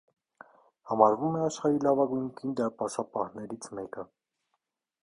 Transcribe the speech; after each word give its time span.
Համարվում 0.91 1.37
է 1.39 1.43
աշխարհի 1.49 1.83
լավագույն 1.89 2.27
կին 2.41 2.57
դարպասապահներից 2.63 3.71
մեկը։ 3.81 4.09